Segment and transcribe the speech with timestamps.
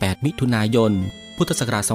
[0.00, 0.92] 8 มิถุนายน
[1.36, 1.92] พุทธศักราช 2514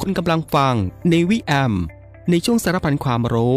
[0.00, 0.74] คุณกำลังฟัง
[1.10, 1.74] ในวิแอม
[2.30, 3.56] ในช่วงสารพันความรู้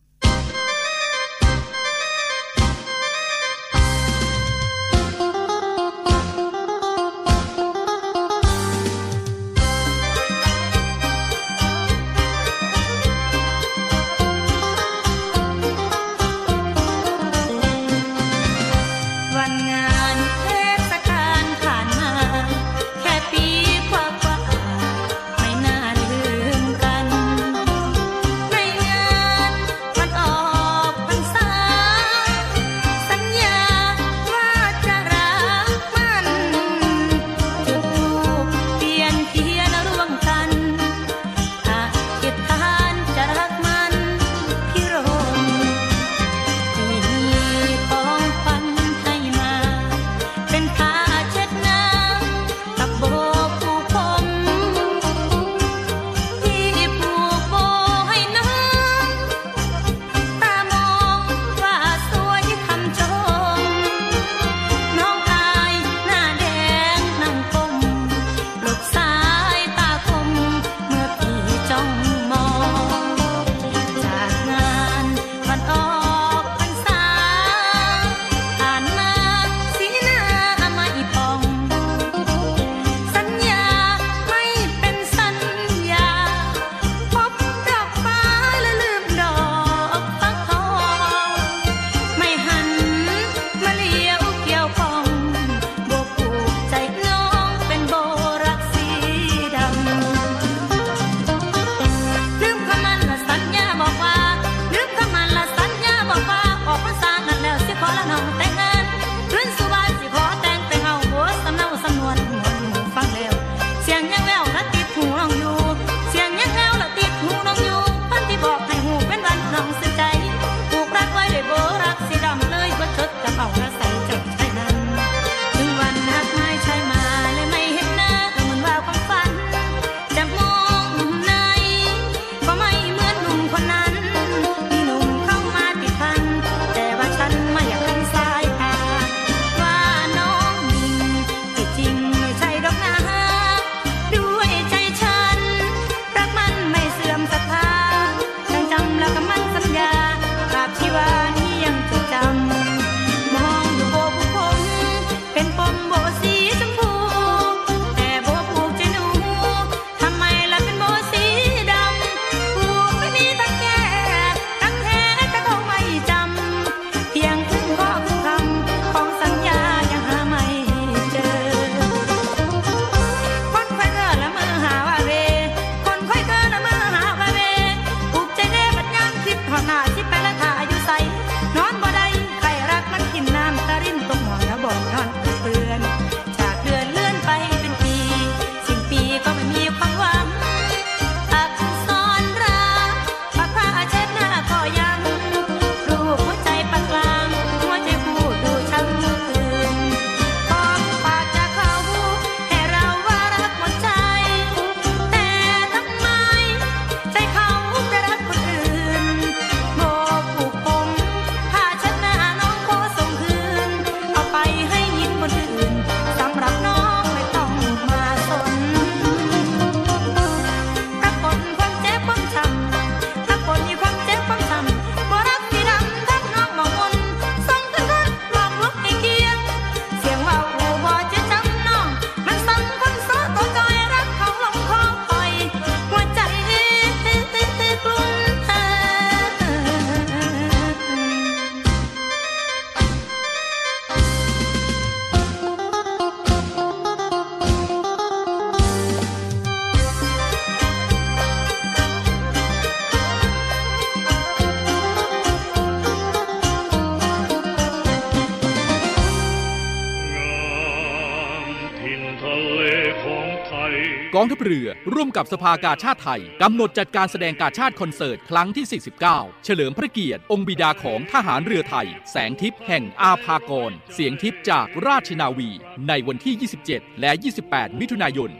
[264.21, 275.49] องทัพเรือร่วมกับสภากาชาติไทย กำหนดจัดการแสดงกาชาติคอนเสิร์ตครั้งที่ 49 เฉลิมพระเกียรติ องค์บิดาของทหารเรือไทย แสงทิพย์แห่งอาภากร เสียงทิพย์จากราชนาวี
[275.87, 277.11] ในวันที่ 27 และ
[277.45, 278.31] 28 มิถุนายน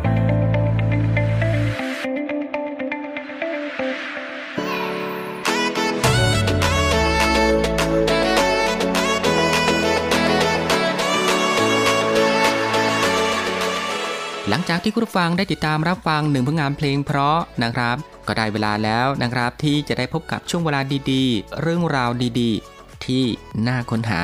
[14.53, 20.81] หลังจากที่คุณผู้ฟังได้ติดตามรับฟังหนึ่งผลงานเพลงเพราะนะครับ ก็ได้เวลาแล้วนะครับที่จะได้พบกับช่วงเวลา
[21.11, 23.25] ดีๆ เรื่องราวดีๆ ที่
[23.67, 24.23] น่าค้นหา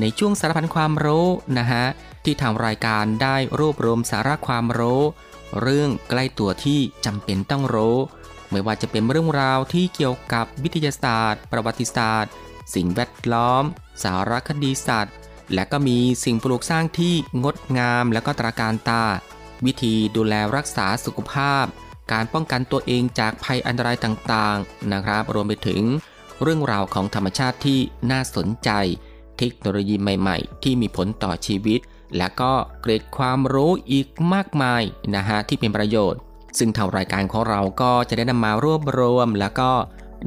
[0.00, 1.26] ในช่วงสารพันความรู้
[1.58, 1.84] นะฮะ
[2.24, 5.02] ที่ทางรายการได้รวบรวมสาระความรู้
[5.60, 7.96] เรื่องใกล้ตัวที่จำเป็นต้องรู้
[8.50, 12.32] ไม่ว่าจะเป็นเรื่องราวที่เกี่ยวกับวิทยาศาสตร์ ประวัติศาสตร์
[12.74, 13.64] สิ่งแวดล้อม
[14.02, 15.14] สารคดีสัตว์
[15.54, 19.04] และก็มีสิ่งปลูกสร้างที่งดงามและก็ตราการตา
[19.66, 21.64] วิธีดูแลรักษาสุขภาพ
[22.12, 25.82] การป้องกันตัวเองจากภัยอันตรายต่างๆ นะครับ รวมไปถึง
[26.42, 27.78] เรื่องราวของธรรมชาติที่
[28.10, 28.70] น่าสนใจ
[29.38, 31.80] เทคโนโลยีใหม่ๆ ที่มีผลต่อชีวิต
[32.16, 34.82] และก็เกร็ดความรู้อีกมากมาย
[35.14, 36.20] นะฮะที่เป็นประโยชน์
[36.58, 39.70] ซึ่งทางรายการของเราก็จะได้นำมารวบรวม แล้วก็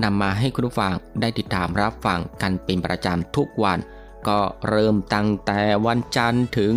[0.03, 3.79] นำมาให้คุณผู้ฟังได้ติดตามรับฟังกันเป็นประจำทุกวัน
[4.27, 4.39] ก็
[4.69, 6.73] เริ่มตั้งแต่วันจันทร์ถึง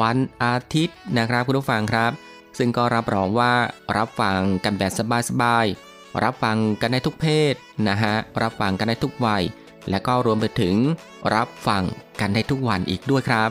[0.00, 2.12] วันอาทิตย์นะครับคุณผู้ฟังครับ
[2.58, 3.54] ซึ่งก็รับรองว่า
[3.96, 4.92] รับฟังกันแบบ
[5.28, 7.54] สบายๆรับฟังกันได้ทุกเพศ
[7.88, 9.42] นะฮะรับฟังกันได้ทุกวัย
[9.90, 10.74] และก็รวมไปถึง
[11.34, 11.82] รับฟัง
[12.20, 13.50] กันได้ทุกวันอีกด้วยครับ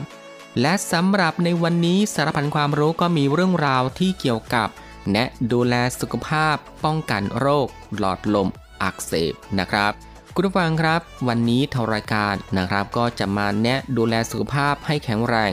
[0.60, 4.68] และสำหรับในวันนี้สารพันความรู้ก็มีเรื่องราวที่เกี่ยวกับ
[5.12, 7.66] แนะดูแลสุขภาพ ป้องกันโรค
[7.98, 8.48] หลอดลม
[8.82, 9.92] อักเสบนะครับ
[10.34, 15.52] คุณผู้ฟังครับ วันนี้ทางรายการนะครับก็จะมาแนะดูแลสุขภาพให้แข็งแรง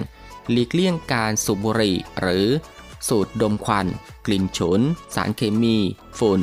[0.52, 2.46] หลีกเลี่ยงการสูบบุหรี่หรือ
[3.08, 3.88] สูดดมควัน
[4.26, 4.82] กลิ่นฉุน
[5.16, 5.78] สารเคมี
[6.20, 6.40] ฝุ่น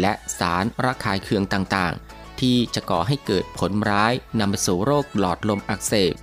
[0.00, 6.14] และสารระคายเคืองต่างๆ ที่จะก่อให้เกิดผลร้ายนำไปสู่โรคหลอดลมอักเสบ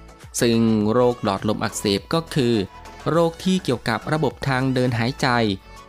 [0.42, 0.60] ซึ่ง
[0.94, 2.54] โรคหลอดลมอักเสบก็คือ
[3.10, 5.28] โรคที่เกี่ยวกับระบบทางเดินหายใจ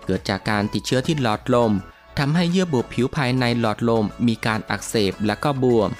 [0.04, 1.72] เกิดจากการติดเชื้อที่หลอดลม
[2.18, 5.90] ทำให้เยื่อบุผิวภายในหลอดลมมีการอักเสบและก็บวม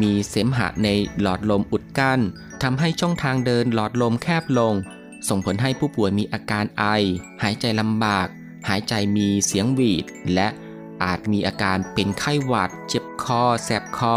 [0.00, 0.88] มีเสมหะใน
[1.20, 2.20] หลอดลมอุดกั้น
[2.62, 4.74] ทำให้ช่องทางเดินหลอดลมแคบลง
[5.28, 6.84] ส่งผลให้ผู้ป่วยมีอาการไอ
[7.42, 8.26] หายใจลำบาก
[8.68, 10.48] หายใจมีเสียงหวีด และ
[11.04, 14.16] อาจมีอาการเป็นไข้หวัด เจ็บคอ แสบคอ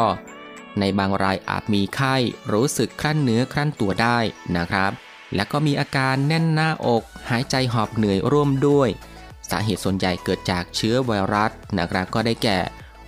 [0.79, 2.15] ในบางรายอาจมีไข้
[2.53, 4.17] รู้สึกคลั่นเนื้อคลั่นตัวได้
[4.55, 4.91] นะครับ
[5.35, 8.89] และก็มีอาการแน่นหน้าอก หายใจหอบเหนื่อยร่วมด้วย
[9.49, 12.59] สาเหตุส่วนใหญ่เกิดจากเชื้อไวรัสนะครับก็ได้แก่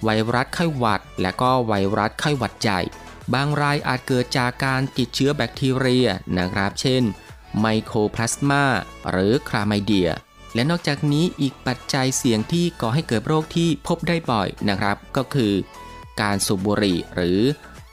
[0.03, 2.81] ไวรัสไข้หวัด และก็ไวรัสไข้หวัดใหญ่
[3.33, 7.03] บางรายอาจเกิดจากการติดเชื้อแบคทีเรียนะครับ เช่น
[7.59, 8.63] ไมโครพลาสมา
[9.11, 10.09] หรือคลาไมเดีย
[10.53, 15.53] และนอกจากนี้อีกปัจจัยเสี่ยงที่ก่อให้เกิดโรคที่พบได้บ่อยนะครับ ก็คือ
[16.21, 17.39] การสูบบุหรี่หรือ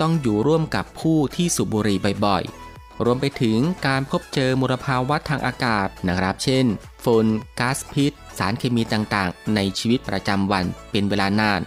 [0.01, 6.65] ต้องอยู่ร่วมกับผู้ที่สูบบุหรี่บ่อยๆ รวมไปถึงการพบเจอมลภาวะทางอากาศนะครับ เช่น
[7.05, 7.27] ฝุ่น
[7.61, 11.61] ก๊าซพิษ สารเคมีต่างๆ ในชีวิตประจำวันเป็นเวลานาน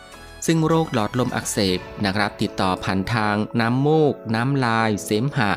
[0.46, 5.52] ซึ่งโรคหลอดลมอักเสบนะครับ ติดต่อผ่านทางน้ำมูก น้ำลาย เสมหะ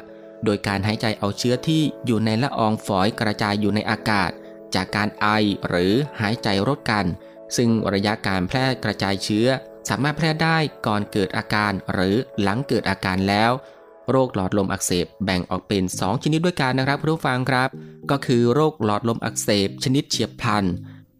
[0.44, 4.30] โดยการหายใจเอาเชื้อที่อยู่ในละอองฝอยกระจายอยู่ในอากาศ
[4.74, 5.26] จากการไอ
[5.68, 7.06] หรือหายใจรดกัน
[7.56, 9.48] ซึ่งระยะการแพร่กระจายเชื้อ
[9.88, 13.52] สามารถแพร่ได้ก่อนเกิดอาการหรือหลังเกิดอาการแล้ว
[14.10, 17.68] โรคหลอดลมอักเสบแบ่งออกเป็น 2 ชนิดด้วยกันนะครับผู้ฟังครับ
[18.10, 20.64] ก็คือโรคหลอดลมอักเสบชนิดเฉียบพลัน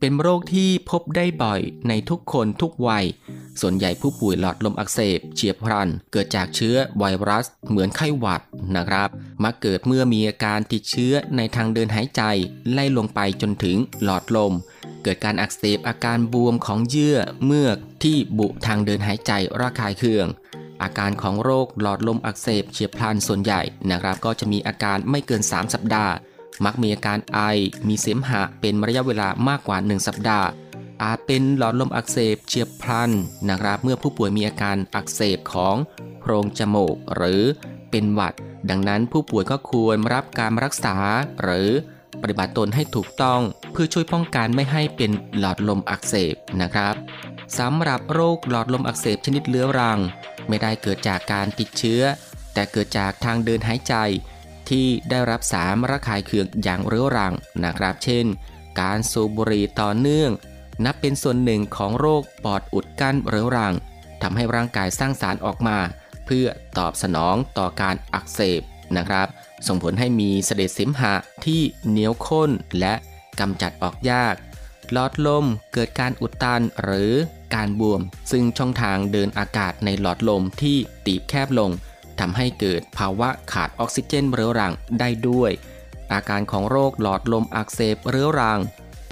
[0.00, 3.04] เป็นโรคที่พบได้บ่อยในทุกคนทุกวัย
[3.60, 8.42] ส่วนใหญ่ผู้ป่วยหลอดลมอักเสบเฉียบพลัน เกิดจากเชื้อไวรัส เหมือนไข้หวัด
[8.76, 9.08] นะครับ
[9.44, 12.22] มักเกิดเมื่อมีอาการติดเชื้อในทางเดินหายใจ
[12.72, 14.52] ไล่ลงไปจนถึงหลอดลม
[15.02, 20.26] เกิดการอักเสบอาการบวมของเยื่อเมือกที่บุทางเดินหายใจระคายเคือง
[20.82, 23.60] อาการของโรคหลอดลมอักเสบเฉียบพลันส่วนใหญ่
[23.90, 26.12] นะครับ ก็จะมีอาการไม่เกิน 3 สัปดาห์
[26.64, 27.40] มักมีอาการไอ
[27.88, 30.46] มีเสมหะเป็นระยะเวลามากกว่า 1 สัปดาห์
[31.02, 33.10] อาจเป็นหลอดลมอักเสบเฉียบพลัน
[33.48, 35.76] นะครับเมื่อผู้ป่วยมีอาการอักเสบของ
[36.20, 37.42] โพรงจมูกหรือ
[37.90, 38.34] เป็นหวัด
[38.70, 40.96] ดังนั้นผู้ป่วยก็ควรรับการรักษา
[41.42, 41.68] หรือ
[42.22, 43.40] ปฏิบัติตนให้ถูกต้อง
[43.72, 46.94] เพื่อช่วยป้องกันไม่ให้เป็นหลอดลมอักเสบนะครับ
[47.58, 49.98] สำหรับโรคหลอดลมอักเสบชนิดเรื้อรัง
[50.48, 52.02] ไม่ได้เกิดจากการติดเชื้อ
[52.54, 53.94] แต่เกิดจากทางเดินหายใจ
[54.68, 57.32] ที่ได้รับสารระคายเคืองอย่างเรื้อรัง
[57.64, 58.26] นะครับ เช่น
[58.80, 60.30] การสูบบุหรี่ต่อเนื่อง
[60.84, 63.74] นับเป็นส่วนหนึ่งของโรคปอดอุดกั้นเรื้อรัง
[64.22, 65.78] ทำให้ร่างกายสร้างสารออกมา
[66.26, 66.46] เพื่อ
[66.78, 68.62] ตอบสนองต่อการอักเสบ
[68.96, 69.28] นะครับ
[69.66, 71.14] ส่งผลให้มีเสด็จเสมหะ
[71.46, 72.94] ที่เหนียวข้นและ
[73.40, 74.34] กำจัดออกยาก
[74.92, 77.12] หลอดลมเกิดการอุดตันหรือ
[77.54, 81.70] การบวม ซึ่งช่องทางเดินอากาศในหลอดลมที่ตีบแคบลง
[82.20, 85.50] ทำให้เกิดภาวะขาดออกซิเจนเรื้อรังได้ด้วย
[86.12, 88.60] อาการของโรคหลอดลมอักเสบเรื้อรัง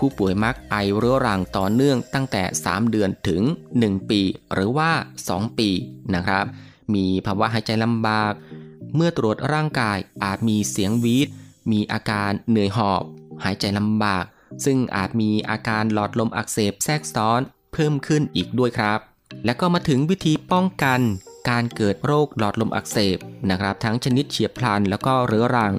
[0.07, 3.43] ผู้ป่วยมักไอเรื้อรังต่อเนื่องตั้งแต่ 3 เดือนถึง
[3.77, 4.21] 1 ปี
[4.55, 4.91] หรือว่า
[5.25, 5.71] 2 ปี
[6.15, 6.45] นะครับ
[6.95, 8.33] มีภาวะหายใจลำบาก
[8.95, 11.29] เมื่อตรวจร่างกายอาจมีเสียงวีด
[11.73, 13.03] มีอาการเหนื่อยหอบ
[13.45, 14.25] หายใจลำบาก
[14.65, 17.41] ซึ่งอาจมีอาการหลอดลมอักเสบแทรกซ้อน
[17.73, 18.99] เพิ่มขึ้นอีกด้วยครับ
[19.45, 21.01] และก็มาถึงวิธีป้องกัน
[21.51, 23.19] การเกิดโรคหลอดลมอักเสบ
[23.51, 25.75] นะครับ ทั้งชนิดเฉียบพลันแล้วก็เรื้อรัง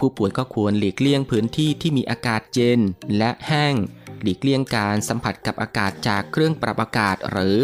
[0.00, 2.80] ผู้ป่วยก็ควรหลีกเลี่ยงพื้นที่ที่มีอากาศเย็น
[3.18, 3.74] และแห้ง
[4.22, 7.56] หลีกเลี่ยงการสัมผัสกับอากาศจากเครื่องปรับอากาศหรือ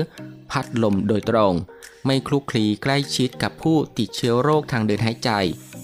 [0.51, 1.55] พัดลมโดยตรง
[2.07, 5.31] ไม่คลุกคลีใกล้ชิดกับผู้ติดเชื้อโรคทางเดินหายใจ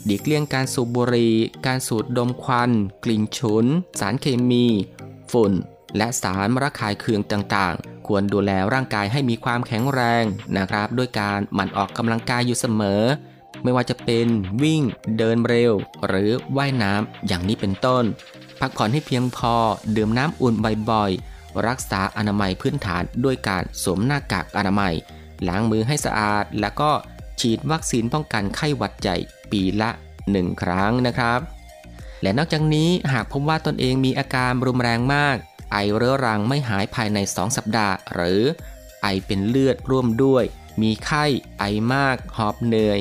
[0.04, 1.34] หลีกเลี่ยงการสูบบุหรี่
[1.66, 2.70] การสูดดมควัน
[3.04, 3.66] กลิ่นฉุน
[4.00, 4.66] สารเคมี
[5.32, 5.52] ฝุ่น
[5.96, 10.24] และสารระคายเคืองต่างๆ ควรดูแลร่างกายให้มีความแข็งแรง
[10.56, 13.02] นะครับ ด้วยการหมั่นออกกำลังกายอยู่เสมอ
[13.62, 14.26] ไม่ว่าจะเป็น
[14.62, 14.82] วิ่ง
[15.18, 15.72] เดินเร็ว
[16.06, 18.04] หรือว่ายน้ำอย่างนี้เป็นต้น
[18.60, 19.54] พักผ่อนให้เพียงพอ
[19.96, 20.54] ดื่มน้ำอุ่น
[20.90, 24.94] บ่อยๆ รักษาอนามัยพื้นฐานด้วยการสวมหน้ากากอนามัย
[25.48, 26.90] ล้างมือให้สะอาด แล้วก็
[27.40, 29.16] ฉีดวัคซีนป้องกันไข้หวัดใหญ่
[29.50, 29.90] ปีละ
[30.26, 31.40] 1 ครั้งนะครับ
[32.22, 35.36] และนอกจากนี้หากพบว่าตนเองมีอาการรุนแรงมาก
[35.72, 38.42] ไอเรื้อรังไม่หายภายใน 2 สัปดาห์ หรือ
[39.02, 40.44] ไอเป็นเลือดร่วมด้วย
[40.82, 41.24] มีไข้
[41.58, 42.98] ไอมาก หอบเหนื่อย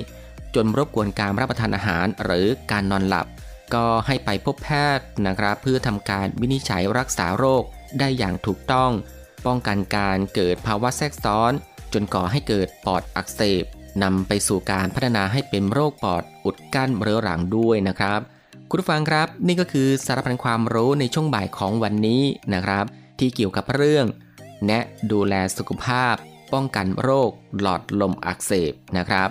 [0.55, 3.27] จนรบกวนการรับประทานอาหารหรือการนอนหลับ
[3.73, 7.63] ก็ให้ไปพบแพทย์นะครับ เพื่อทำการวินิจฉัยรักษาโรค
[7.99, 8.91] ได้อย่างถูกต้อง
[9.45, 11.51] ป้องกันการเกิดภาวะแทรกซ้อน
[11.93, 13.63] จนก่อให้เกิดปอดอักเสบ
[14.03, 18.19] นำไปสู่การพัฒนาให้เป็นโรคปอดอุดกั้นเรื้อรังด้วยนะครับ
[18.69, 22.21] คุณผู้ฟังครับ นี่ก็คือสารพันความรู้ในช่วงบ่ายของวันนี้
[22.53, 22.85] นะครับ
[23.19, 24.05] ที่เกี่ยวกับเรื่อง
[24.65, 26.15] แนะดูแลสุขภาพ
[26.53, 29.29] ป้องกันโรคหลอดลมอักเสบนะครับ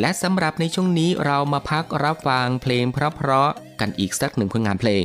[0.00, 5.04] และสำหรับในช่วงนี้เรามาพักรับฟังเพลงเพราะๆกันอีกสักหนึ่งผลงานเพลง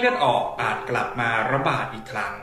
[0.00, 2.34] เลือดออกอาจกลับมาระบาดอีกครั้ง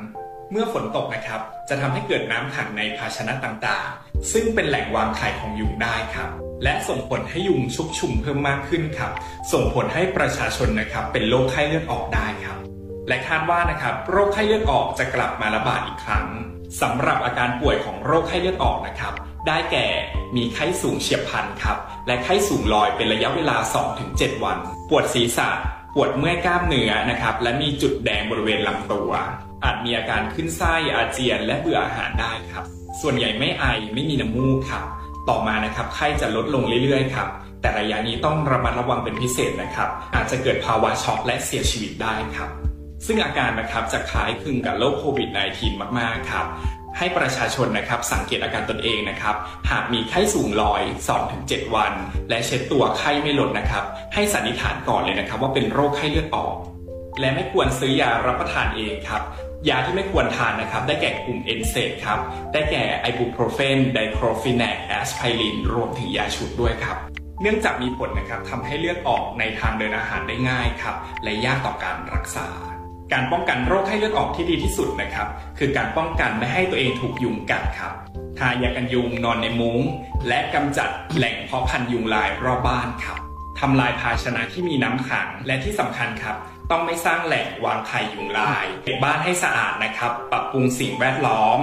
[0.51, 6.29] เมื่อฝนตกนะครับ จะทำให้เกิดน้ำขังในภาชนะต่างๆ ซึ่งเป็นแหล่งวางไข่ของยุงได้ครับ
[6.63, 9.11] และส่งผลให้ยุงชุกชุมเพิ่มมากขึ้นครับ
[9.53, 12.57] ส่งผลให้ประชาชนนะครับเป็นโรคไข้เลือดออกได้ครับ
[13.07, 16.27] และคาดว่านะครับโรคไข้เลือดออกจะกลับมาระบาดอีกครั้ง
[16.81, 19.13] สำหรับอาการป่วยของโรคไข้เลือดออกนะครับ
[19.47, 19.87] ได้แก่
[20.35, 23.57] มีไข้สูงเฉียบพลันครับ และไข้สูงลอยเป็นระยะเวลา
[23.99, 24.57] 2-7 วัน
[24.89, 25.49] ปวดศีรษะ
[25.95, 29.11] ปวดเมื่อยกล้ามเนื้อนะครับ และมีจุดแดงบริเวณลำตัว
[29.63, 32.63] อาจมีอาการขึ้นไส้อาเจียนและเบื่ออาหารได้ครับ
[33.01, 34.83] ส่วนใหญ่ไม่ไอไม่มีน้ำมูกครับ
[35.29, 37.27] ต่อมานะครับไข้จะลดลงเรื่อยๆครับ
[37.61, 42.49] แต่ระยะนี้ต้องระมัดระวังเป็นพิเศษนะครับ อาจจะเกิดภาวะช็อกและเสียชีวิตได้ครับ
[43.05, 46.45] ซึ่งอาการนะครับจะคล้ายคลึงกับโรคโควิด -19 มากๆครับ
[46.97, 49.35] ให้ประชาชนนะครับสังเกตอาการตนเองนะครับ
[49.71, 50.81] หากมีไข้สูงลอย
[51.27, 51.93] 2-7 วัน
[52.29, 53.83] และเช็ดตัวไข้ไม่ลดนะครับ
[54.13, 56.55] ให้สันนิษฐานก่อนเลยนะครับ ว่าเป็นโรคไข้เลือดออก
[57.19, 59.21] และไม่ควรซื้อยารับประทานเองครับ
[59.69, 62.19] ยาที่ไม่ควรทานนะครับ ได้แก่กลุ่ม NSAID ครับ
[62.53, 66.97] ได้แก่ไอบูโปรเฟน ไดโคลฟีแนคแอสไพริน รวมถึงยาชุดด้วยครับ
[67.41, 72.47] เนื่องจากมีผลนะครับทำให้เลือดออกในทางเดินอาหารได้ง่ายครับ และยากต่อการรักษา
[73.13, 77.91] การป้องกันโรคไข้เลือดออกที่ดีที่สุดนะครับ คือการป้องกันไม่ให้ตัวเองถูกยุงกัดครับ
[78.39, 79.79] ทายากันยุงนอนในมุง้ง
[80.27, 83.17] และกำจัดแหล่งเพาะพันยุงลายรอบบ้านครับ
[83.59, 86.35] ทำลายภาชนะที่มีน้ำขังและที่สำคัญครับ
[86.71, 91.59] ต้องไม่สร้างแหล่งวางไข่ยุงลายเก็บบ้านให้สะอาดนะครับ ปรับปรุงสิ่งแวดล้อม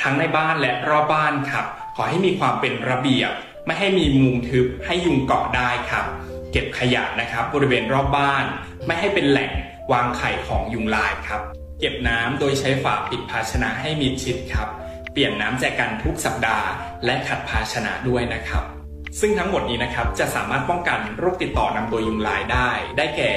[0.00, 3.32] ทั้งในบ้านและรอบบ้านครับ ขอให้มีความเป็นระเบียบ
[3.66, 6.06] ไม่ให้มีมุงทึบให้ยุงเกาะได้ครับ
[6.52, 8.44] เก็บขยะนะครับ บริเวณรอบบ้าน
[8.86, 9.50] ไม่ให้เป็นแหล่ง
[9.92, 11.40] วางไข่ของยุงลายครับ
[11.80, 14.68] เก็บน้ำโดยใช้ฝาปิดภาชนะให้มิดชิดครับ
[15.12, 16.68] เปลี่ยนน้ำแจกันทุกสัปดาห์
[17.04, 18.64] และขัดภาชนะด้วยนะครับ
[19.20, 23.32] ซึ่งทั้งหมดนี้นะครับจะสามารถป้องกันโรคติดต่อนำตัวยุงลายได้ ได้แก่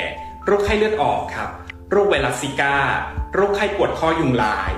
[0.46, 1.50] โรคไข้เลือดออกครับ
[1.92, 2.78] โรคไวรัสซิก้า
[3.34, 4.72] โรคไข้ปวดข้อยุงลาย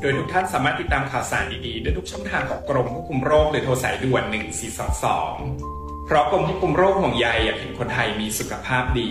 [0.00, 4.22] โดยทุกท่านสามารถติดตามข่าวสารดีๆ ได้ทุกช่องทางของกรมควบคุมโรคหรือโทรสายด่วน
[5.14, 9.10] 1422 เพราะกรมควบคุมโรคห่วงใยอยากเห็นคนไทยมีสุขภาพดี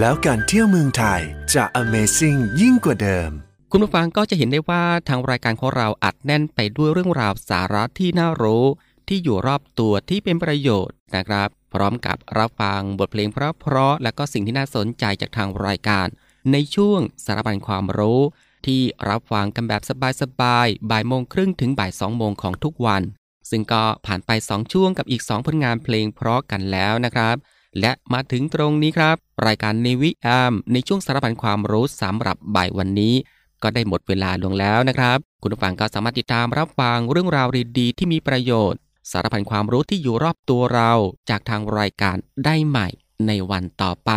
[0.00, 1.20] แล้วการเที่ยวเมืองไทย
[1.54, 3.30] จะ Amazing ยิ่งกว่าเดิม
[3.70, 8.64] คุณผู้ฟังก็จะเห็นได้ว่าทางรายการของเราอัดแน่นไปด้วยเรื่องราวสาระที่น่ารู้
[9.08, 16.06] ที่อยู่รอบตัวที่เป็นประโยชน์นะครับ พร้อมกับรับฟังบทเพลงเพราะๆและก็สิ่งที่น่าสนใจจากทางรายการ
[16.52, 18.20] ในช่วงสารบัญความรู้
[18.66, 19.82] ที่รับฟังกันแบบ
[20.22, 23.02] สบายๆบ่ายโมงครึ่งถึงบ่ายสองโมงของทุกวัน
[23.50, 27.36] ซึ่งก็ผ่านไป 2 ช่วงกับอีก 2 ผลงานเพลงเพราะกันแล้วนะครับ
[27.80, 33.14] และมาถึงตรงนี้ครับ รายการในวิแอมในช่วงสารพันความรู้สำหรับบ่ายวันนี้
[33.62, 38.80] ก็ได้หมดเวลาลงแล้วนะครับ คุณผู้ฟังก็สามารถติดตามรับฟังเรื่องราวดีๆที่มีประโยชน์
[39.10, 40.92] สารพันความรู้ที่อยู่รอบตัวเรา
[41.30, 42.88] จากทางรายการได้ใหม่
[43.26, 44.10] ในวันต่อไป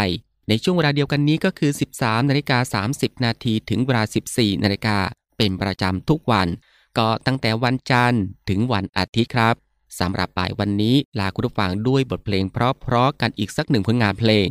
[0.50, 4.98] ในช่วงเวลาเดียวกันนี้ก็คือ 13นาฬิกา30 นาทีถึงเวลา 14นาฬิกา
[5.38, 6.48] เป็นประจำทุกวัน
[6.98, 9.56] ก็ตั้งแต่วันจันทร์ถึงวันอาทิตย์ครับ
[9.99, 14.47] สำหรับบ่ายวันนี้ลาคุณผู้ฟังด้วยบทเพลงเพราะๆกันอีกสักหนึ่งผลงานเพลง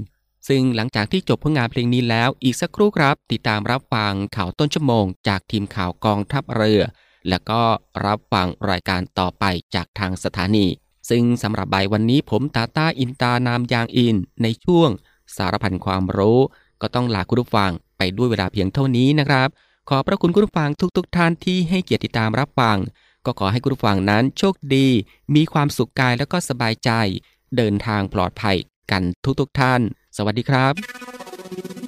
[0.48, 6.82] ซึ่งหลังจากที่จบผลงานเพลงนี้แล้วอีกสักครู่ครับ ติดตามรับฟังข่าวต้นชั่วโมง จากทีมข่าวกองทัพเรือ
[7.28, 7.62] แล้วก็
[8.06, 10.66] รับฟังรายการต่อไปจากทางสถานี
[11.10, 14.90] ซึ่งสำหรับบ่ายวันนี้ผมตาตาอินตานามยางอิน ในช่วง
[15.36, 16.40] สารพันความรู้
[16.80, 19.48] ก็ต้องลาคุณผู้ฟังไปด้วยเวลาเพียงเท่านี้นะครับ
[19.88, 22.76] ขอพระคุณคุณผู้ฟังทุกๆทท่านที่ให้เกียรติติดตามรับฟัง
[23.26, 24.88] ก็ขอให้คุณผู้ฟังนั้นโชคดี
[25.34, 26.90] มีความสุขกายแล้วก็สบายใจ
[27.56, 28.56] เดินทางปลอดภัย
[28.90, 29.02] กัน
[29.40, 29.80] ทุกๆทท่าน
[30.16, 31.83] สวัสดีครับ